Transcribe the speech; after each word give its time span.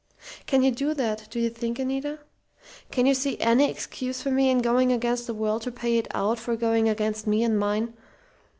"Can 0.47 0.63
you 0.63 0.71
do 0.71 0.95
that, 0.95 1.27
do 1.29 1.39
you 1.39 1.51
think, 1.51 1.77
Anita? 1.77 2.17
Can 2.89 3.05
you 3.05 3.13
see 3.13 3.39
any 3.39 3.69
excuse 3.69 4.19
for 4.19 4.31
me 4.31 4.49
in 4.49 4.57
going 4.57 4.91
against 4.91 5.27
the 5.27 5.33
world 5.35 5.61
to 5.61 5.71
pay 5.71 5.99
it 5.99 6.07
out 6.09 6.39
for 6.39 6.55
going 6.55 6.89
against 6.89 7.27
me 7.27 7.43
and 7.43 7.59
mine? 7.59 7.93